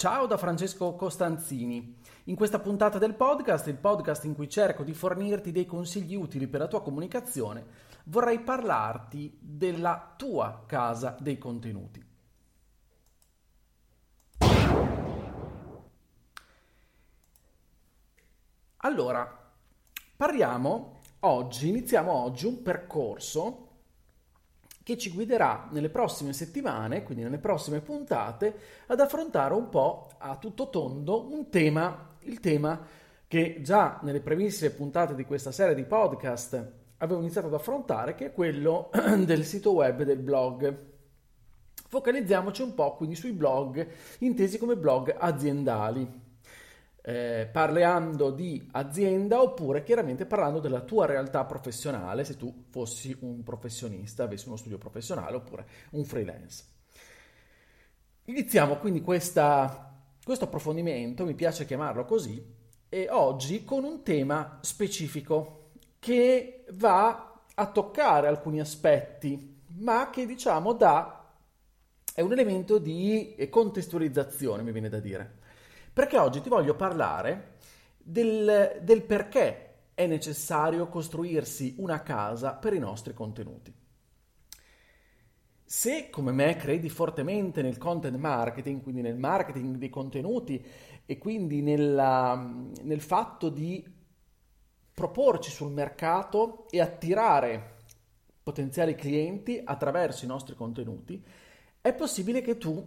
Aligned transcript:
Ciao 0.00 0.24
da 0.24 0.38
Francesco 0.38 0.94
Costanzini. 0.94 1.98
In 2.24 2.34
questa 2.34 2.58
puntata 2.58 2.96
del 2.96 3.12
podcast, 3.12 3.66
il 3.66 3.76
podcast 3.76 4.24
in 4.24 4.34
cui 4.34 4.48
cerco 4.48 4.82
di 4.82 4.94
fornirti 4.94 5.52
dei 5.52 5.66
consigli 5.66 6.14
utili 6.14 6.46
per 6.46 6.60
la 6.60 6.68
tua 6.68 6.80
comunicazione, 6.80 7.66
vorrei 8.04 8.40
parlarti 8.40 9.36
della 9.38 10.14
tua 10.16 10.64
casa 10.64 11.18
dei 11.20 11.36
contenuti. 11.36 12.02
Allora, 18.78 19.52
parliamo 20.16 21.00
oggi, 21.20 21.68
iniziamo 21.68 22.10
oggi 22.10 22.46
un 22.46 22.62
percorso 22.62 23.69
che 24.82 24.96
ci 24.96 25.10
guiderà 25.10 25.68
nelle 25.72 25.90
prossime 25.90 26.32
settimane, 26.32 27.02
quindi 27.02 27.22
nelle 27.22 27.38
prossime 27.38 27.80
puntate, 27.80 28.54
ad 28.86 29.00
affrontare 29.00 29.54
un 29.54 29.68
po' 29.68 30.08
a 30.18 30.36
tutto 30.36 30.70
tondo 30.70 31.28
un 31.30 31.48
tema, 31.50 32.16
il 32.20 32.40
tema 32.40 32.86
che 33.26 33.60
già 33.62 34.00
nelle 34.02 34.20
previssime 34.20 34.70
puntate 34.70 35.14
di 35.14 35.24
questa 35.24 35.52
serie 35.52 35.74
di 35.74 35.84
podcast 35.84 36.72
avevo 36.98 37.20
iniziato 37.20 37.46
ad 37.46 37.54
affrontare, 37.54 38.14
che 38.14 38.26
è 38.26 38.32
quello 38.32 38.90
del 39.24 39.44
sito 39.44 39.72
web 39.72 40.00
e 40.00 40.04
del 40.04 40.18
blog. 40.18 40.88
Focalizziamoci 41.88 42.62
un 42.62 42.74
po' 42.74 42.94
quindi 42.96 43.16
sui 43.16 43.32
blog 43.32 43.86
intesi 44.18 44.58
come 44.58 44.76
blog 44.76 45.14
aziendali 45.18 46.19
eh, 47.10 47.48
parlando 47.50 48.30
di 48.30 48.68
azienda 48.70 49.42
oppure 49.42 49.82
chiaramente 49.82 50.26
parlando 50.26 50.60
della 50.60 50.82
tua 50.82 51.06
realtà 51.06 51.44
professionale 51.44 52.24
se 52.24 52.36
tu 52.36 52.66
fossi 52.68 53.16
un 53.22 53.42
professionista, 53.42 54.22
avessi 54.22 54.46
uno 54.46 54.56
studio 54.56 54.78
professionale 54.78 55.34
oppure 55.34 55.66
un 55.90 56.04
freelance. 56.04 56.64
Iniziamo 58.26 58.76
quindi 58.76 59.00
questa, 59.00 59.92
questo 60.22 60.44
approfondimento, 60.44 61.24
mi 61.24 61.34
piace 61.34 61.64
chiamarlo 61.64 62.04
così, 62.04 62.58
e 62.88 63.08
oggi 63.10 63.64
con 63.64 63.82
un 63.82 64.04
tema 64.04 64.60
specifico 64.62 65.70
che 65.98 66.64
va 66.74 67.40
a 67.52 67.66
toccare 67.72 68.28
alcuni 68.28 68.60
aspetti, 68.60 69.62
ma 69.78 70.10
che 70.10 70.26
diciamo 70.26 70.74
dà, 70.74 71.28
è 72.14 72.20
un 72.20 72.30
elemento 72.30 72.78
di 72.78 73.34
contestualizzazione, 73.50 74.62
mi 74.62 74.70
viene 74.70 74.88
da 74.88 75.00
dire 75.00 75.38
perché 75.92 76.18
oggi 76.18 76.40
ti 76.40 76.48
voglio 76.48 76.74
parlare 76.74 77.56
del, 77.96 78.80
del 78.82 79.02
perché 79.02 79.66
è 79.94 80.06
necessario 80.06 80.88
costruirsi 80.88 81.74
una 81.78 82.02
casa 82.02 82.54
per 82.54 82.72
i 82.72 82.78
nostri 82.78 83.12
contenuti. 83.12 83.74
Se 85.64 86.10
come 86.10 86.32
me 86.32 86.56
credi 86.56 86.88
fortemente 86.88 87.62
nel 87.62 87.78
content 87.78 88.16
marketing, 88.16 88.82
quindi 88.82 89.02
nel 89.02 89.18
marketing 89.18 89.76
dei 89.76 89.88
contenuti 89.88 90.64
e 91.06 91.18
quindi 91.18 91.62
nella, 91.62 92.34
nel 92.82 93.00
fatto 93.00 93.48
di 93.50 93.84
proporci 94.92 95.50
sul 95.50 95.70
mercato 95.70 96.66
e 96.70 96.80
attirare 96.80 97.76
potenziali 98.42 98.94
clienti 98.94 99.60
attraverso 99.62 100.24
i 100.24 100.28
nostri 100.28 100.54
contenuti, 100.54 101.22
è 101.80 101.94
possibile 101.94 102.40
che 102.42 102.58
tu 102.58 102.84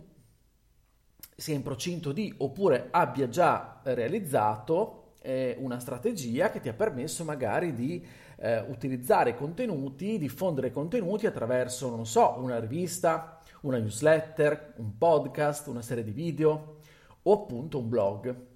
sia 1.36 1.56
in 1.56 1.64
procinto 1.64 2.12
di 2.12 2.34
oppure 2.38 2.88
abbia 2.92 3.28
già 3.28 3.80
realizzato 3.84 5.14
eh, 5.22 5.56
una 5.60 5.80
strategia 5.80 6.52
che 6.52 6.60
ti 6.60 6.70
ha 6.70 6.74
permesso 6.74 7.24
magari 7.24 7.74
di 7.74 8.06
eh, 8.38 8.60
utilizzare 8.68 9.36
contenuti, 9.36 10.18
diffondere 10.18 10.72
contenuti 10.72 11.26
attraverso, 11.26 11.90
non 11.90 12.06
so, 12.06 12.36
una 12.38 12.60
rivista, 12.60 13.40
una 13.62 13.78
newsletter, 13.78 14.74
un 14.78 14.98
podcast, 14.98 15.68
una 15.68 15.82
serie 15.82 16.04
di 16.04 16.12
video 16.12 16.78
o 17.24 17.34
appunto 17.34 17.80
un 17.80 17.90
blog 17.90 18.52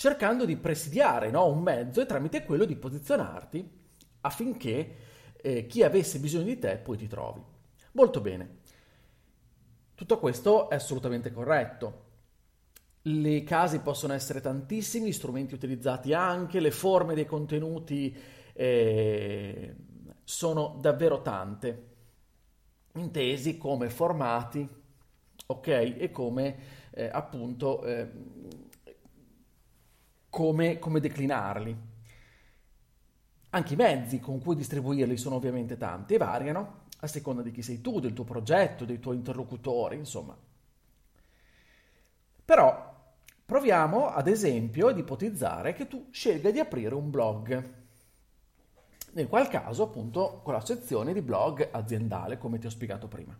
cercando 0.00 0.46
di 0.46 0.56
presidiare 0.56 1.30
no, 1.30 1.46
un 1.46 1.60
mezzo 1.60 2.00
e 2.00 2.06
tramite 2.06 2.42
quello 2.42 2.64
di 2.64 2.74
posizionarti 2.74 3.70
affinché 4.22 4.94
eh, 5.36 5.66
chi 5.66 5.82
avesse 5.82 6.18
bisogno 6.18 6.44
di 6.44 6.58
te 6.58 6.78
poi 6.78 6.96
ti 6.96 7.06
trovi. 7.06 7.42
Molto 7.92 8.22
bene. 8.22 8.59
Tutto 10.00 10.18
questo 10.18 10.70
è 10.70 10.76
assolutamente 10.76 11.30
corretto. 11.30 12.04
Le 13.02 13.44
casi 13.44 13.80
possono 13.80 14.14
essere 14.14 14.40
tantissimi, 14.40 15.08
gli 15.08 15.12
strumenti 15.12 15.52
utilizzati 15.52 16.14
anche, 16.14 16.58
le 16.58 16.70
forme 16.70 17.12
dei 17.12 17.26
contenuti 17.26 18.16
eh, 18.54 19.76
sono 20.24 20.78
davvero 20.80 21.20
tante, 21.20 21.88
intesi 22.94 23.58
come 23.58 23.90
formati, 23.90 24.66
ok, 25.44 25.66
e 25.66 26.10
come 26.10 26.56
eh, 26.92 27.10
appunto 27.12 27.84
eh, 27.84 28.10
come, 30.30 30.78
come 30.78 31.00
declinarli. 31.00 31.76
Anche 33.50 33.72
i 33.74 33.76
mezzi 33.76 34.18
con 34.18 34.40
cui 34.40 34.56
distribuirli 34.56 35.18
sono 35.18 35.34
ovviamente 35.34 35.76
tanti 35.76 36.14
e 36.14 36.16
variano, 36.16 36.88
a 37.00 37.06
seconda 37.06 37.42
di 37.42 37.50
chi 37.50 37.62
sei 37.62 37.80
tu, 37.80 37.98
del 38.00 38.12
tuo 38.12 38.24
progetto, 38.24 38.84
dei 38.84 39.00
tuoi 39.00 39.16
interlocutori, 39.16 39.96
insomma. 39.96 40.36
Però 42.44 42.88
proviamo 43.44 44.08
ad 44.08 44.28
esempio 44.28 44.88
ad 44.88 44.98
ipotizzare 44.98 45.72
che 45.72 45.88
tu 45.88 46.08
scelga 46.10 46.50
di 46.50 46.58
aprire 46.58 46.94
un 46.94 47.10
blog, 47.10 47.78
nel 49.12 49.28
qual 49.28 49.48
caso 49.48 49.84
appunto 49.84 50.40
con 50.42 50.52
la 50.52 50.64
sezione 50.64 51.12
di 51.12 51.22
blog 51.22 51.68
aziendale, 51.70 52.38
come 52.38 52.58
ti 52.58 52.66
ho 52.66 52.70
spiegato 52.70 53.08
prima. 53.08 53.36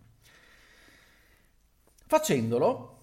Facendolo, 2.07 2.99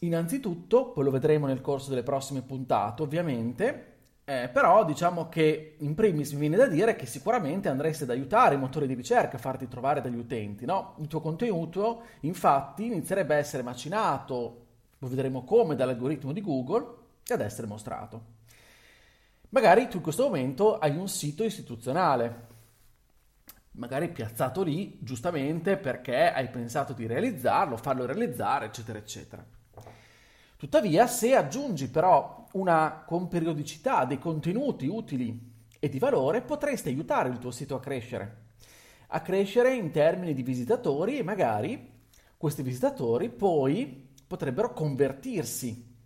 innanzitutto, 0.00 0.90
poi 0.92 1.04
lo 1.04 1.10
vedremo 1.10 1.46
nel 1.46 1.60
corso 1.60 1.88
delle 1.88 2.02
prossime 2.02 2.42
puntate 2.42 3.02
ovviamente, 3.02 3.89
eh, 4.30 4.48
però 4.48 4.84
diciamo 4.84 5.28
che 5.28 5.74
in 5.80 5.96
primis 5.96 6.30
mi 6.30 6.38
viene 6.38 6.56
da 6.56 6.68
dire 6.68 6.94
che 6.94 7.04
sicuramente 7.04 7.68
andresti 7.68 8.04
ad 8.04 8.10
aiutare 8.10 8.54
i 8.54 8.58
motori 8.58 8.86
di 8.86 8.94
ricerca 8.94 9.36
a 9.36 9.40
farti 9.40 9.66
trovare 9.66 10.00
dagli 10.00 10.18
utenti. 10.18 10.64
No? 10.64 10.94
Il 11.00 11.08
tuo 11.08 11.20
contenuto 11.20 12.02
infatti 12.20 12.86
inizierebbe 12.86 13.34
a 13.34 13.38
essere 13.38 13.64
macinato, 13.64 14.66
lo 14.98 15.08
vedremo 15.08 15.42
come, 15.42 15.74
dall'algoritmo 15.74 16.30
di 16.32 16.42
Google 16.42 16.94
e 17.26 17.34
ad 17.34 17.40
essere 17.40 17.66
mostrato. 17.66 18.22
Magari 19.48 19.88
tu 19.88 19.96
in 19.96 20.02
questo 20.04 20.22
momento 20.22 20.78
hai 20.78 20.96
un 20.96 21.08
sito 21.08 21.42
istituzionale, 21.42 22.46
magari 23.72 24.10
piazzato 24.10 24.62
lì 24.62 24.96
giustamente 25.02 25.76
perché 25.76 26.30
hai 26.30 26.48
pensato 26.50 26.92
di 26.92 27.04
realizzarlo, 27.08 27.76
farlo 27.76 28.06
realizzare, 28.06 28.66
eccetera, 28.66 28.96
eccetera. 28.96 29.44
Tuttavia, 30.60 31.06
se 31.06 31.34
aggiungi 31.34 31.88
però 31.88 32.44
una 32.52 33.02
con 33.06 33.28
periodicità 33.28 34.04
dei 34.04 34.18
contenuti 34.18 34.86
utili 34.86 35.54
e 35.78 35.88
di 35.88 35.98
valore, 35.98 36.42
potresti 36.42 36.90
aiutare 36.90 37.30
il 37.30 37.38
tuo 37.38 37.50
sito 37.50 37.76
a 37.76 37.80
crescere. 37.80 38.48
A 39.06 39.22
crescere 39.22 39.74
in 39.74 39.90
termini 39.90 40.34
di 40.34 40.42
visitatori 40.42 41.16
e 41.16 41.22
magari 41.22 42.02
questi 42.36 42.60
visitatori 42.60 43.30
poi 43.30 44.06
potrebbero 44.26 44.74
convertirsi 44.74 45.96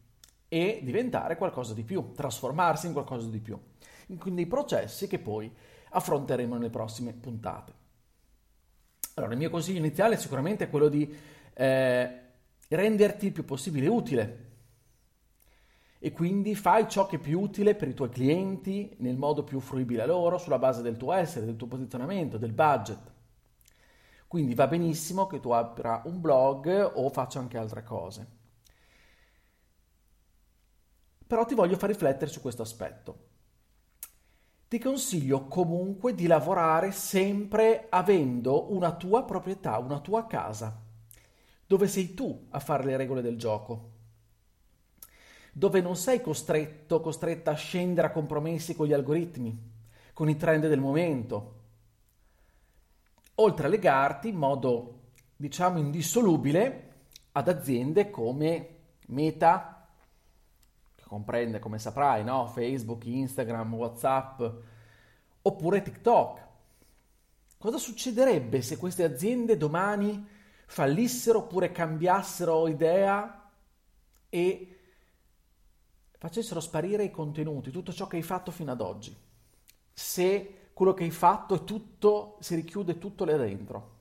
e 0.47 0.81
diventare 0.85 1.37
qualcosa 1.37 1.75
di 1.75 1.83
più, 1.83 2.13
trasformarsi 2.13 2.87
in 2.87 2.93
qualcosa 2.93 3.27
di 3.27 3.41
più. 3.41 3.59
Quindi 4.17 4.43
i 4.43 4.47
processi 4.47 5.09
che 5.09 5.19
poi 5.19 5.53
affronteremo 5.91 6.55
nelle 6.55 6.71
prossime 6.71 7.13
puntate. 7.13 7.73
Allora, 9.15 9.33
il 9.33 9.39
mio 9.39 9.51
consiglio 9.51 9.79
iniziale 9.79 10.15
è 10.15 10.19
sicuramente 10.19 10.69
quello 10.69 10.87
di 10.87 11.13
eh, 11.55 12.21
renderti 12.69 13.27
il 13.27 13.33
più 13.33 13.45
possibile 13.45 13.89
utile 13.89 14.44
e 16.05 16.13
quindi 16.13 16.55
fai 16.55 16.87
ciò 16.87 17.07
che 17.07 17.17
è 17.17 17.19
più 17.19 17.41
utile 17.41 17.75
per 17.75 17.89
i 17.89 17.95
tuoi 17.95 18.11
clienti 18.11 18.95
nel 18.99 19.17
modo 19.17 19.43
più 19.43 19.59
fruibile 19.59 20.03
a 20.03 20.07
loro 20.07 20.37
sulla 20.37 20.59
base 20.59 20.83
del 20.83 20.99
tuo 20.99 21.15
essere, 21.15 21.47
del 21.47 21.57
tuo 21.57 21.67
posizionamento, 21.67 22.37
del 22.37 22.53
budget. 22.53 23.11
Quindi 24.27 24.55
va 24.55 24.67
benissimo 24.67 25.27
che 25.27 25.41
tu 25.41 25.49
apra 25.53 26.03
un 26.05 26.21
blog 26.21 26.93
o 26.97 27.09
faccia 27.09 27.39
anche 27.39 27.57
altre 27.57 27.83
cose. 27.85 28.29
Però 31.27 31.47
ti 31.47 31.55
voglio 31.55 31.79
far 31.79 31.89
riflettere 31.89 32.31
su 32.31 32.43
questo 32.43 32.61
aspetto. 32.61 33.29
Ti 34.69 34.79
consiglio 34.79 35.47
comunque 35.47 36.15
di 36.15 36.27
lavorare 36.27 36.93
sempre 36.93 37.87
avendo 37.89 38.75
una 38.75 38.95
tua 38.95 39.25
proprietà, 39.25 39.79
una 39.79 40.01
tua 40.01 40.27
casa, 40.27 40.83
dove 41.67 41.89
sei 41.89 42.13
tu 42.13 42.49
a 42.51 42.61
fare 42.61 42.85
le 42.85 42.99
regole 42.99 43.23
del 43.23 43.39
gioco 43.39 43.93
dove 45.57 45.81
non 45.81 45.95
sei 45.95 46.21
costretto, 46.21 47.01
costretta 47.01 47.53
a 47.53 47.55
scendere 47.55 48.09
a 48.09 48.11
compromessi 48.11 48.75
con 48.75 48.89
gli 48.89 48.93
algoritmi, 48.93 49.57
con 50.13 50.29
i 50.29 50.37
trend 50.37 50.67
del 50.67 50.81
momento, 50.81 51.61
oltre 53.37 53.67
a 53.67 53.71
legarti 53.71 54.31
in 54.31 54.37
modo, 54.37 55.03
diciamo, 55.37 55.79
indissolubile 55.79 56.93
ad 57.33 57.47
aziende 57.47 58.11
come 58.11 58.69
Meta, 59.07 59.87
che 60.97 61.05
comprende, 61.07 61.61
come 61.61 61.79
saprai, 61.79 62.25
no? 62.25 62.49
Facebook, 62.49 63.07
Instagram, 63.07 63.75
WhatsApp, 63.75 64.43
oppure 65.43 65.83
TikTok. 65.83 66.43
Cosa 67.59 67.79
succederebbe 67.79 68.61
se 68.61 68.77
queste 68.77 69.05
aziende 69.05 69.57
domani 69.57 70.27
fallissero 70.67 71.39
oppure 71.39 71.71
cambiassero 71.71 72.67
idea 72.67 73.51
e 74.29 74.75
facessero 76.25 76.59
sparire 76.59 77.05
i 77.05 77.11
contenuti, 77.11 77.71
tutto 77.71 77.93
ciò 77.93 78.07
che 78.07 78.17
hai 78.17 78.23
fatto 78.23 78.51
fino 78.51 78.73
ad 78.73 78.81
oggi? 78.81 79.15
Se 79.93 80.71
quello 80.73 80.95
che 80.95 81.05
hai 81.05 81.11
fatto 81.11 81.55
è 81.55 81.65
tutto, 81.65 82.39
si 82.41 82.55
richiude 82.55 82.97
tutto 82.97 83.27
là 83.27 83.37
dentro. 83.37 83.93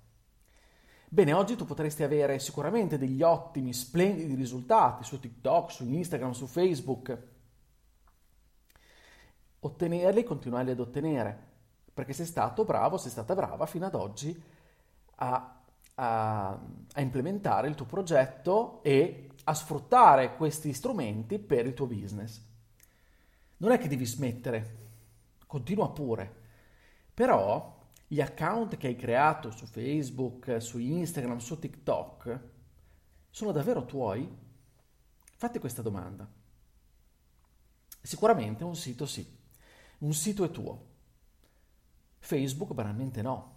Bene, 1.09 1.33
oggi 1.33 1.57
tu 1.57 1.65
potresti 1.65 2.01
avere 2.01 2.39
sicuramente 2.39 2.97
degli 2.97 3.21
ottimi, 3.21 3.73
splendidi 3.73 4.35
risultati 4.35 5.03
su 5.03 5.19
TikTok, 5.19 5.69
su 5.69 5.83
Instagram, 5.83 6.31
su 6.31 6.47
Facebook. 6.47 7.17
Ottenerli 9.59 10.23
continuarli 10.23 10.71
ad 10.71 10.79
ottenere, 10.79 11.37
perché 11.93 12.13
sei 12.13 12.25
stato 12.25 12.63
bravo, 12.63 12.97
sei 12.97 13.11
stata 13.11 13.35
brava 13.35 13.65
fino 13.65 13.85
ad 13.85 13.95
oggi 13.95 14.41
a, 15.15 15.61
a, 15.95 16.47
a 16.93 17.01
implementare 17.01 17.67
il 17.67 17.75
tuo 17.75 17.85
progetto 17.85 18.81
e 18.81 19.22
a 19.45 19.53
sfruttare 19.53 20.35
questi 20.35 20.73
strumenti 20.73 21.39
per 21.39 21.65
il 21.65 21.73
tuo 21.73 21.87
business. 21.87 22.41
Non 23.57 23.71
è 23.71 23.77
che 23.77 23.87
devi 23.87 24.05
smettere, 24.05 24.77
continua 25.47 25.91
pure, 25.91 26.41
però 27.13 27.81
gli 28.07 28.21
account 28.21 28.77
che 28.77 28.87
hai 28.87 28.95
creato 28.95 29.51
su 29.51 29.65
Facebook, 29.65 30.61
su 30.61 30.79
Instagram, 30.79 31.37
su 31.37 31.57
TikTok 31.57 32.39
sono 33.29 33.51
davvero 33.51 33.85
tuoi? 33.85 34.29
Fatti 35.35 35.59
questa 35.59 35.81
domanda. 35.81 36.29
Sicuramente 38.01 38.63
un 38.63 38.75
sito 38.75 39.05
sì, 39.05 39.25
un 39.99 40.13
sito 40.13 40.43
è 40.43 40.51
tuo. 40.51 40.91
Facebook 42.19 42.73
banalmente 42.73 43.21
no. 43.21 43.51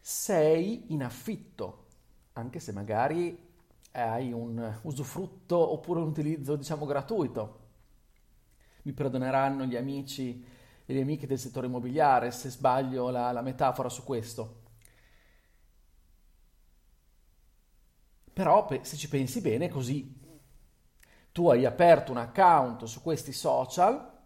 Sei 0.00 0.92
in 0.92 1.02
affitto, 1.02 1.86
anche 2.32 2.60
se 2.60 2.72
magari 2.72 3.47
hai 3.92 4.32
un 4.32 4.78
usufrutto 4.82 5.56
oppure 5.56 6.00
un 6.00 6.08
utilizzo 6.08 6.56
diciamo 6.56 6.86
gratuito. 6.86 7.66
Mi 8.82 8.92
perdoneranno 8.92 9.64
gli 9.64 9.76
amici 9.76 10.44
delle 10.84 11.02
amiche 11.02 11.26
del 11.26 11.38
settore 11.38 11.66
immobiliare, 11.66 12.30
se 12.30 12.50
sbaglio 12.50 13.10
la, 13.10 13.32
la 13.32 13.42
metafora 13.42 13.88
su 13.88 14.04
questo. 14.04 14.62
Però 18.32 18.68
se 18.82 18.96
ci 18.96 19.08
pensi 19.08 19.40
bene 19.40 19.66
è 19.66 19.68
così. 19.68 20.16
Tu 21.32 21.48
hai 21.48 21.64
aperto 21.64 22.12
un 22.12 22.18
account 22.18 22.84
su 22.84 23.02
questi 23.02 23.32
social 23.32 24.17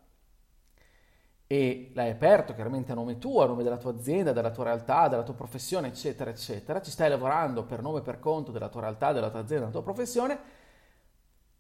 e 1.53 1.91
l'hai 1.93 2.09
aperto 2.09 2.55
chiaramente 2.55 2.93
a 2.93 2.95
nome 2.95 3.19
tuo, 3.19 3.43
a 3.43 3.47
nome 3.47 3.63
della 3.63 3.77
tua 3.77 3.91
azienda, 3.91 4.33
della 4.33 4.53
tua 4.53 4.65
realtà, 4.65 5.09
della 5.09 5.23
tua 5.23 5.35
professione, 5.35 5.89
eccetera, 5.89 6.31
eccetera. 6.31 6.81
Ci 6.81 6.91
stai 6.91 7.11
lavorando 7.11 7.67
per 7.67 7.83
nome 7.83 7.99
e 7.99 8.03
per 8.03 8.21
conto 8.21 8.53
della 8.53 8.71
tua 8.71 8.81
realtà, 8.81 9.13
della 9.13 9.29
tua 9.29 9.41
azienda, 9.41 9.67
della 9.67 9.79
tua 9.79 9.83
professione, 9.83 10.41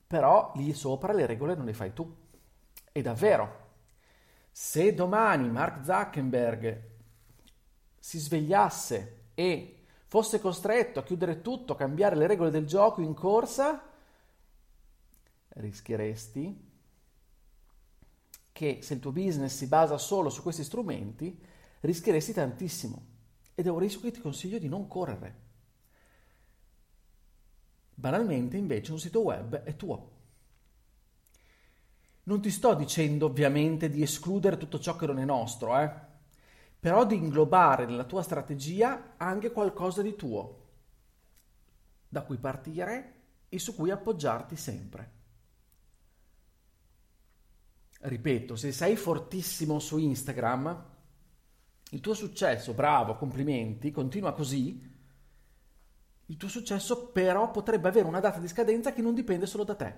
però 0.06 0.50
lì 0.54 0.72
sopra 0.72 1.12
le 1.12 1.26
regole 1.26 1.54
non 1.54 1.66
le 1.66 1.74
fai 1.74 1.92
tu. 1.92 2.10
E 2.90 3.02
davvero, 3.02 3.72
se 4.50 4.94
domani 4.94 5.50
Mark 5.50 5.84
Zuckerberg 5.84 6.82
si 7.98 8.18
svegliasse 8.18 9.24
e 9.34 9.84
fosse 10.06 10.40
costretto 10.40 11.00
a 11.00 11.02
chiudere 11.02 11.42
tutto, 11.42 11.74
a 11.74 11.76
cambiare 11.76 12.16
le 12.16 12.26
regole 12.26 12.48
del 12.48 12.66
gioco 12.66 13.02
in 13.02 13.12
corsa, 13.12 13.82
rischieresti 15.48 16.70
che 18.52 18.78
se 18.82 18.94
il 18.94 19.00
tuo 19.00 19.12
business 19.12 19.56
si 19.56 19.66
basa 19.66 19.98
solo 19.98 20.30
su 20.30 20.42
questi 20.42 20.62
strumenti, 20.62 21.38
rischieresti 21.80 22.32
tantissimo. 22.32 23.06
Ed 23.54 23.66
è 23.66 23.70
un 23.70 23.78
rischio 23.78 24.02
che 24.02 24.12
ti 24.12 24.20
consiglio 24.20 24.58
di 24.58 24.68
non 24.68 24.86
correre. 24.86 25.40
Banalmente, 27.94 28.56
invece, 28.56 28.92
un 28.92 28.98
sito 28.98 29.20
web 29.20 29.62
è 29.62 29.76
tuo. 29.76 30.10
Non 32.24 32.40
ti 32.40 32.50
sto 32.50 32.74
dicendo 32.74 33.26
ovviamente 33.26 33.90
di 33.90 34.02
escludere 34.02 34.56
tutto 34.56 34.78
ciò 34.78 34.96
che 34.96 35.06
non 35.06 35.18
è 35.18 35.24
nostro, 35.24 35.76
eh? 35.78 36.10
però 36.78 37.04
di 37.06 37.16
inglobare 37.16 37.86
nella 37.86 38.04
tua 38.04 38.22
strategia 38.22 39.14
anche 39.16 39.52
qualcosa 39.52 40.02
di 40.02 40.16
tuo, 40.16 40.66
da 42.08 42.22
cui 42.22 42.38
partire 42.38 43.20
e 43.48 43.58
su 43.58 43.74
cui 43.74 43.90
appoggiarti 43.90 44.56
sempre. 44.56 45.21
Ripeto, 48.04 48.56
se 48.56 48.72
sei 48.72 48.96
fortissimo 48.96 49.78
su 49.78 49.96
Instagram, 49.96 50.84
il 51.90 52.00
tuo 52.00 52.14
successo, 52.14 52.72
bravo, 52.72 53.14
complimenti, 53.14 53.92
continua 53.92 54.32
così, 54.32 54.90
il 56.26 56.36
tuo 56.36 56.48
successo 56.48 57.10
però 57.10 57.52
potrebbe 57.52 57.88
avere 57.88 58.08
una 58.08 58.18
data 58.18 58.40
di 58.40 58.48
scadenza 58.48 58.92
che 58.92 59.02
non 59.02 59.14
dipende 59.14 59.46
solo 59.46 59.62
da 59.62 59.76
te. 59.76 59.94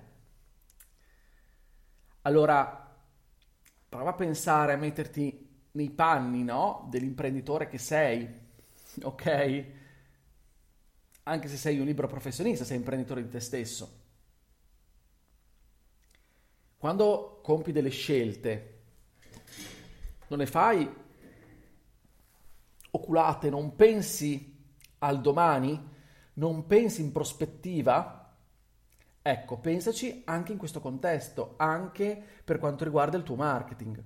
Allora, 2.21 2.95
prova 3.89 4.09
a 4.11 4.13
pensare, 4.13 4.73
a 4.73 4.77
metterti 4.77 5.67
nei 5.71 5.89
panni, 5.89 6.43
no? 6.43 6.87
Dell'imprenditore 6.91 7.67
che 7.67 7.79
sei, 7.79 8.27
ok? 9.01 9.65
Anche 11.23 11.47
se 11.47 11.57
sei 11.57 11.79
un 11.79 11.85
libero 11.85 12.07
professionista, 12.07 12.65
sei 12.65 12.77
imprenditore 12.77 13.23
di 13.23 13.29
te 13.29 13.39
stesso. 13.39 14.03
Quando 16.85 17.39
compi 17.41 17.71
delle 17.71 17.89
scelte, 17.89 18.81
non 20.27 20.37
le 20.37 20.45
fai 20.45 20.87
oculate, 22.91 23.49
non 23.49 23.75
pensi 23.75 24.55
al 24.99 25.19
domani, 25.19 25.89
non 26.33 26.67
pensi 26.67 27.01
in 27.01 27.11
prospettiva, 27.11 28.37
Ecco, 29.19 29.57
pensaci 29.57 30.21
anche 30.25 30.51
in 30.51 30.59
questo 30.59 30.79
contesto, 30.79 31.55
anche 31.57 32.21
per 32.43 32.59
quanto 32.59 32.83
riguarda 32.83 33.17
il 33.17 33.23
tuo 33.23 33.33
marketing. 33.33 34.03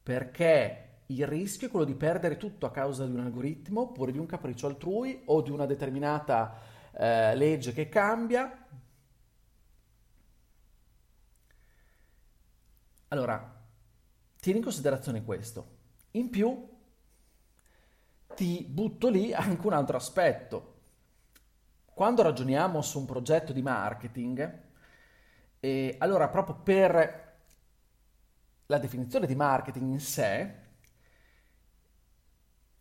Perché 0.00 1.00
il 1.06 1.26
rischio 1.26 1.66
è 1.66 1.70
quello 1.72 1.84
di 1.84 1.94
perdere 1.94 2.36
tutto 2.36 2.66
a 2.66 2.70
causa 2.70 3.04
di 3.04 3.14
un 3.14 3.18
algoritmo 3.18 3.80
oppure 3.80 4.12
di 4.12 4.18
un 4.18 4.26
capriccio 4.26 4.68
altrui 4.68 5.22
o 5.24 5.42
di 5.42 5.50
una 5.50 5.66
determinata 5.66 6.60
eh, 6.92 7.34
legge 7.34 7.72
che 7.72 7.88
cambia. 7.88 8.66
Allora, 13.08 13.66
tieni 14.40 14.58
in 14.58 14.64
considerazione 14.64 15.24
questo. 15.24 15.76
In 16.12 16.30
più, 16.30 16.68
ti 18.34 18.64
butto 18.68 19.08
lì 19.08 19.32
anche 19.32 19.66
un 19.66 19.72
altro 19.72 19.96
aspetto 19.96 20.76
quando 21.98 22.22
ragioniamo 22.22 22.80
su 22.80 23.00
un 23.00 23.06
progetto 23.06 23.52
di 23.52 23.60
marketing, 23.60 24.60
eh, 25.58 25.96
allora 25.98 26.28
proprio 26.28 26.54
per 26.62 27.38
la 28.66 28.78
definizione 28.78 29.26
di 29.26 29.34
marketing 29.34 29.90
in 29.94 29.98
sé, 29.98 30.54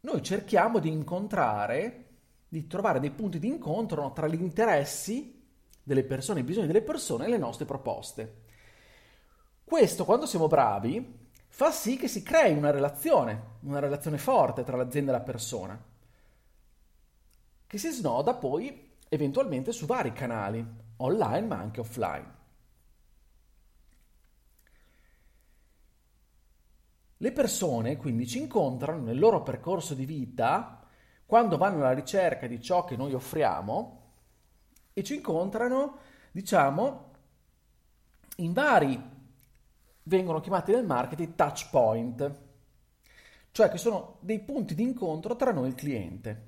noi 0.02 0.22
cerchiamo 0.22 0.78
di 0.78 0.92
incontrare, 0.92 2.06
di 2.48 2.68
trovare 2.68 3.00
dei 3.00 3.10
punti 3.10 3.40
di 3.40 3.48
incontro 3.48 4.14
tra 4.14 4.28
gli 4.28 4.40
interessi 4.40 5.44
delle 5.82 6.04
persone, 6.04 6.42
i 6.42 6.44
bisogni 6.44 6.68
delle 6.68 6.84
persone 6.84 7.26
e 7.26 7.30
le 7.30 7.40
nostre 7.40 7.66
proposte. 7.66 8.44
Questo, 9.68 10.06
quando 10.06 10.26
siamo 10.26 10.48
bravi, 10.48 11.28
fa 11.50 11.72
sì 11.72 11.98
che 11.98 12.08
si 12.08 12.24
crei 12.24 12.56
una 12.56 12.72
relazione, 12.72 13.58
una 13.64 13.80
relazione 13.80 14.18
forte 14.18 14.64
tra 14.64 14.78
l'azienda 14.78 15.12
e 15.12 15.18
la 15.18 15.22
persona, 15.22 15.84
che 17.68 17.78
si 17.78 17.90
snoda 17.90 18.34
poi 18.36 18.94
eventualmente 19.10 19.74
su 19.74 19.86
vari 19.86 20.14
canali, 20.14 20.66
online 20.96 21.48
ma 21.48 21.58
anche 21.58 21.82
offline. 21.82 22.36
Le 27.18 27.32
persone 27.34 27.98
quindi 27.98 28.26
ci 28.26 28.40
incontrano 28.40 29.04
nel 29.04 29.20
loro 29.20 29.44
percorso 29.44 29.94
di 29.94 30.06
vita 30.06 30.82
quando 31.26 31.58
vanno 31.58 31.80
alla 31.80 31.92
ricerca 31.92 32.48
di 32.48 32.62
ciò 32.62 32.86
che 32.86 32.96
noi 32.96 33.14
offriamo 33.14 34.12
e 34.94 35.04
ci 35.04 35.16
incontrano, 35.16 35.98
diciamo, 36.32 37.12
in 38.38 38.54
vari, 38.54 39.16
vengono 40.08 40.40
chiamati 40.40 40.72
nel 40.72 40.86
marketing 40.86 41.36
touch 41.36 41.70
point, 41.70 42.40
cioè 43.52 43.70
che 43.70 43.78
sono 43.78 44.18
dei 44.22 44.40
punti 44.40 44.74
di 44.74 44.84
incontro 44.84 45.36
tra 45.36 45.52
noi 45.52 45.66
e 45.66 45.70
il 45.70 45.76
cliente. 45.76 46.46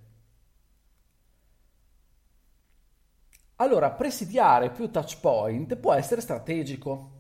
Allora, 3.57 3.91
presidiare 3.91 4.71
più 4.71 4.89
touch 4.89 5.19
point 5.19 5.75
può 5.75 5.93
essere 5.93 6.21
strategico 6.21 7.17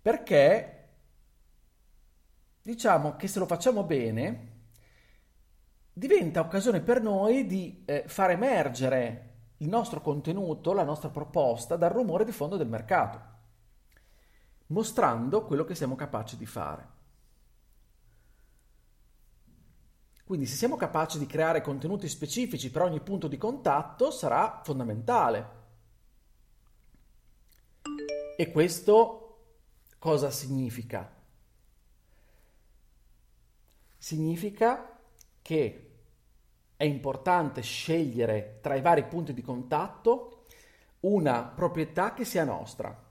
perché 0.00 0.88
diciamo 2.62 3.14
che 3.16 3.28
se 3.28 3.38
lo 3.38 3.46
facciamo 3.46 3.84
bene, 3.84 4.52
diventa 5.92 6.40
occasione 6.40 6.80
per 6.80 7.02
noi 7.02 7.46
di 7.46 7.82
eh, 7.84 8.04
far 8.06 8.30
emergere 8.30 9.32
il 9.58 9.68
nostro 9.68 10.00
contenuto, 10.00 10.72
la 10.72 10.82
nostra 10.82 11.10
proposta 11.10 11.76
dal 11.76 11.90
rumore 11.90 12.24
di 12.24 12.32
fondo 12.32 12.56
del 12.56 12.68
mercato, 12.68 13.33
mostrando 14.68 15.44
quello 15.44 15.64
che 15.64 15.74
siamo 15.74 15.94
capaci 15.94 16.36
di 16.36 16.46
fare. 16.46 16.92
Quindi 20.24 20.46
se 20.46 20.56
siamo 20.56 20.76
capaci 20.76 21.18
di 21.18 21.26
creare 21.26 21.60
contenuti 21.60 22.08
specifici 22.08 22.70
per 22.70 22.82
ogni 22.82 23.00
punto 23.00 23.28
di 23.28 23.36
contatto 23.36 24.10
sarà 24.10 24.62
fondamentale. 24.64 25.62
E 28.36 28.50
questo 28.50 29.20
cosa 29.98 30.30
significa? 30.30 31.12
Significa 33.98 34.98
che 35.42 35.90
è 36.76 36.84
importante 36.84 37.60
scegliere 37.60 38.58
tra 38.62 38.74
i 38.74 38.80
vari 38.80 39.04
punti 39.04 39.34
di 39.34 39.42
contatto 39.42 40.46
una 41.00 41.44
proprietà 41.44 42.14
che 42.14 42.24
sia 42.24 42.44
nostra, 42.44 43.03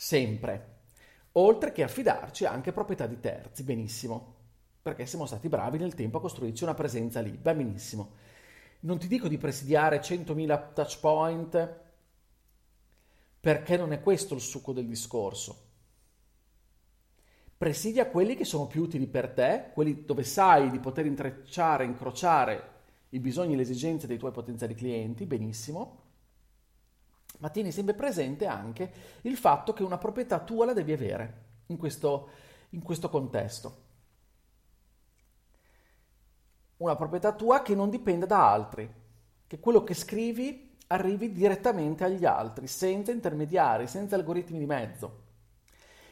sempre, 0.00 0.76
oltre 1.32 1.72
che 1.72 1.82
affidarci 1.82 2.44
anche 2.44 2.72
proprietà 2.72 3.08
di 3.08 3.18
terzi, 3.18 3.64
benissimo 3.64 4.36
perché 4.80 5.06
siamo 5.06 5.26
stati 5.26 5.48
bravi 5.48 5.76
nel 5.76 5.94
tempo 5.94 6.18
a 6.18 6.20
costruirci 6.20 6.62
una 6.62 6.74
presenza 6.74 7.20
lì, 7.20 7.36
va 7.42 7.52
benissimo. 7.52 8.12
Non 8.80 8.98
ti 8.98 9.08
dico 9.08 9.28
di 9.28 9.36
presidiare 9.36 10.00
100.000 10.00 10.72
touch 10.72 11.00
point 11.00 11.80
perché 13.40 13.76
non 13.76 13.92
è 13.92 14.00
questo 14.00 14.34
il 14.34 14.40
succo 14.40 14.72
del 14.72 14.86
discorso. 14.86 15.66
Presidia 17.58 18.06
quelli 18.06 18.36
che 18.36 18.44
sono 18.44 18.66
più 18.66 18.82
utili 18.82 19.06
per 19.08 19.30
te, 19.30 19.70
quelli 19.74 20.04
dove 20.04 20.22
sai 20.22 20.70
di 20.70 20.78
poter 20.78 21.06
intrecciare, 21.06 21.84
incrociare 21.84 22.76
i 23.10 23.18
bisogni 23.18 23.54
e 23.54 23.56
le 23.56 23.62
esigenze 23.62 24.06
dei 24.06 24.16
tuoi 24.16 24.30
potenziali 24.30 24.74
clienti, 24.74 25.26
benissimo, 25.26 26.07
ma 27.38 27.48
tieni 27.50 27.72
sempre 27.72 27.94
presente 27.94 28.46
anche 28.46 28.92
il 29.22 29.36
fatto 29.36 29.72
che 29.72 29.82
una 29.82 29.98
proprietà 29.98 30.40
tua 30.40 30.66
la 30.66 30.72
devi 30.72 30.92
avere 30.92 31.44
in 31.66 31.76
questo, 31.76 32.30
in 32.70 32.82
questo 32.82 33.08
contesto 33.08 33.86
una 36.78 36.96
proprietà 36.96 37.32
tua 37.32 37.62
che 37.62 37.74
non 37.74 37.90
dipenda 37.90 38.26
da 38.26 38.52
altri, 38.52 38.88
che 39.46 39.58
quello 39.58 39.82
che 39.82 39.94
scrivi 39.94 40.76
arrivi 40.88 41.32
direttamente 41.32 42.04
agli 42.04 42.24
altri, 42.24 42.66
senza 42.66 43.10
intermediari, 43.10 43.86
senza 43.86 44.16
algoritmi 44.16 44.58
di 44.58 44.66
mezzo. 44.66 45.26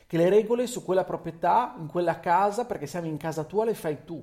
Che 0.07 0.17
le 0.17 0.29
regole 0.29 0.67
su 0.67 0.85
quella 0.85 1.05
proprietà, 1.05 1.75
in 1.79 1.87
quella 1.87 2.21
casa, 2.21 2.65
perché 2.65 2.87
siamo 2.87 3.07
in 3.07 3.17
casa 3.17 3.45
tua, 3.45 3.65
le 3.65 3.75
fai 3.75 4.05
tu. 4.05 4.23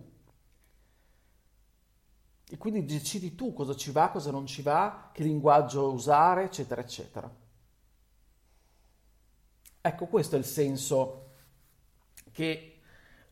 E 2.54 2.58
quindi 2.58 2.86
decidi 2.86 3.34
tu 3.34 3.52
cosa 3.52 3.76
ci 3.76 3.90
va, 3.90 4.10
cosa 4.10 4.30
non 4.30 4.46
ci 4.46 4.62
va, 4.62 5.10
che 5.12 5.24
linguaggio 5.24 5.92
usare, 5.92 6.44
eccetera, 6.44 6.82
eccetera. 6.82 7.28
Ecco, 9.82 10.06
questo 10.06 10.36
è 10.36 10.38
il 10.38 10.46
senso 10.46 11.32
che 12.32 12.80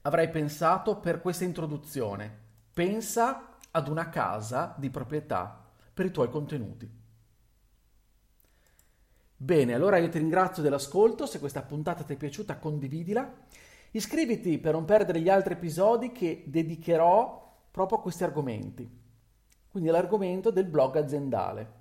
avrei 0.01 0.27
pensato 0.31 0.97
per 0.97 1.21
questa 1.21 1.43
introduzione. 1.43 2.35
Pensa 2.73 3.59
ad 3.69 3.87
una 3.89 4.09
casa 4.09 4.73
di 4.75 4.89
proprietà 4.89 5.69
per 5.93 6.07
i 6.07 6.11
tuoi 6.11 6.31
contenuti. 6.31 6.89
Bene, 9.37 9.73
allora 9.75 9.97
io 9.97 10.09
ti 10.09 10.17
ringrazio 10.17 10.63
dell'ascolto, 10.63 11.27
se 11.27 11.37
questa 11.37 11.61
puntata 11.61 12.01
ti 12.01 12.13
è 12.13 12.17
piaciuta 12.17 12.57
condividila, 12.57 13.31
iscriviti 13.91 14.57
per 14.57 14.73
non 14.73 14.85
perdere 14.85 15.21
gli 15.21 15.29
altri 15.29 15.53
episodi 15.53 16.11
che 16.11 16.43
dedicherò 16.47 17.67
proprio 17.69 17.99
a 17.99 18.01
questi 18.01 18.23
argomenti, 18.23 19.00
quindi 19.71 19.89
l'argomento 19.89 20.51
del 20.51 20.65
blog 20.65 20.97
aziendale. 20.97 21.79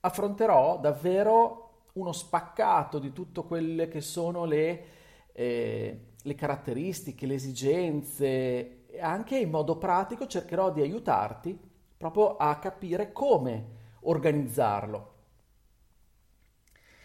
Affronterò 0.00 0.78
davvero 0.80 1.82
uno 1.92 2.12
spaccato 2.12 2.98
di 2.98 3.12
tutte 3.12 3.42
quelle 3.44 3.88
che 3.88 4.00
sono 4.00 4.44
le, 4.46 4.84
eh, 5.32 6.00
le 6.20 6.34
caratteristiche, 6.34 7.26
le 7.26 7.34
esigenze 7.34 8.86
e 8.86 9.00
anche 9.00 9.38
in 9.38 9.50
modo 9.50 9.76
pratico 9.76 10.26
cercherò 10.26 10.72
di 10.72 10.80
aiutarti 10.80 11.58
proprio 11.96 12.36
a 12.36 12.58
capire 12.58 13.12
come 13.12 13.66
organizzarlo. 14.00 15.12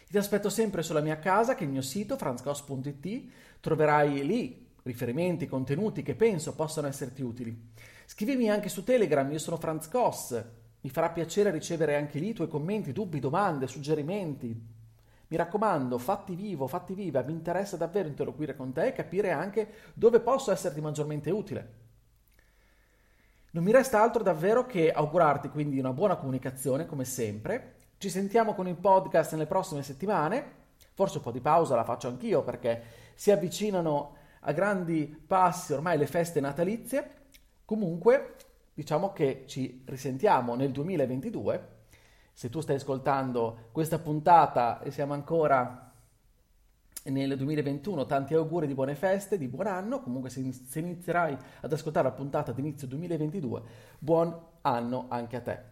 Ti 0.09 0.17
aspetto 0.17 0.49
sempre 0.49 0.81
sulla 0.81 1.01
mia 1.01 1.19
casa, 1.19 1.53
che 1.53 1.61
è 1.61 1.63
il 1.65 1.71
mio 1.71 1.81
sito 1.81 2.17
franzcos.it, 2.17 3.31
troverai 3.59 4.25
lì 4.25 4.67
riferimenti, 4.81 5.45
contenuti 5.45 6.01
che 6.01 6.15
penso 6.15 6.55
possano 6.55 6.87
esserti 6.87 7.21
utili. 7.21 7.71
Scrivimi 8.11 8.49
anche 8.49 8.69
su 8.69 8.83
Telegram, 8.83 9.31
io 9.31 9.37
sono 9.37 9.57
Franz 9.57 9.87
Koss, 9.87 10.43
mi 10.81 10.89
farà 10.89 11.11
piacere 11.11 11.51
ricevere 11.51 11.95
anche 11.95 12.17
lì 12.17 12.29
i 12.29 12.33
tuoi 12.33 12.47
commenti, 12.47 12.91
dubbi, 12.91 13.19
domande, 13.19 13.67
suggerimenti, 13.67 14.47
mi 15.27 15.37
raccomando, 15.37 15.99
fatti 15.99 16.33
vivo, 16.33 16.65
fatti 16.65 16.95
viva, 16.95 17.21
mi 17.21 17.33
interessa 17.33 17.77
davvero 17.77 18.07
interloquire 18.07 18.55
con 18.55 18.73
te 18.73 18.87
e 18.87 18.93
capire 18.93 19.29
anche 19.29 19.73
dove 19.93 20.21
posso 20.21 20.51
esserti 20.51 20.81
maggiormente 20.81 21.29
utile. 21.29 21.73
Non 23.51 23.63
mi 23.63 23.71
resta 23.71 24.01
altro 24.01 24.23
davvero 24.23 24.65
che 24.65 24.91
augurarti 24.91 25.49
quindi 25.49 25.77
una 25.77 25.93
buona 25.93 26.15
comunicazione, 26.15 26.87
come 26.87 27.05
sempre. 27.05 27.75
Ci 27.99 28.09
sentiamo 28.09 28.55
con 28.55 28.67
il 28.67 28.75
podcast 28.75 29.33
nelle 29.33 29.45
prossime 29.45 29.83
settimane. 29.83 30.53
Forse 30.95 31.17
un 31.17 31.23
po' 31.23 31.31
di 31.31 31.41
pausa 31.41 31.75
la 31.75 31.83
faccio 31.83 32.07
anch'io 32.07 32.41
perché 32.41 32.81
si 33.13 33.29
avvicinano 33.29 34.15
a 34.39 34.51
grandi 34.51 35.05
passi 35.05 35.73
ormai 35.73 35.99
le 35.99 36.07
feste 36.07 36.39
natalizie. 36.39 37.17
Comunque, 37.69 38.35
diciamo 38.73 39.13
che 39.13 39.43
ci 39.45 39.83
risentiamo 39.85 40.55
nel 40.55 40.71
2022 40.71 41.67
se 42.33 42.49
tu 42.49 42.61
stai 42.61 42.77
ascoltando 42.77 43.67
questa 43.71 43.99
puntata 43.99 44.81
e 44.81 44.89
siamo 44.89 45.13
ancora 45.13 45.93
nel 47.03 47.37
2021, 47.37 48.07
tanti 48.07 48.33
auguri 48.33 48.65
di 48.65 48.73
buone 48.73 48.95
feste, 48.95 49.37
di 49.37 49.47
buon 49.47 49.67
anno. 49.67 50.01
Comunque, 50.01 50.31
se, 50.31 50.39
inizierai 50.39 51.37
ad 51.61 51.71
ascoltare 51.71 52.07
la 52.07 52.15
puntata 52.15 52.51
d'inizio 52.51 52.87
2022, 52.87 53.61
buon 53.99 54.35
anno 54.61 55.05
anche 55.07 55.35
a 55.35 55.41
te. 55.41 55.63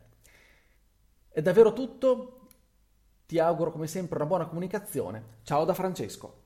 È 1.30 1.42
davvero 1.42 1.74
tutto. 1.74 2.42
Ti 3.25 3.39
auguro 3.39 3.72
come 3.72 3.88
sempre 3.88 4.18
una 4.18 4.27
buona 4.27 4.46
comunicazione. 4.46 5.39
Ciao 5.42 5.66
da 5.66 5.74
Francesco. 5.74 6.46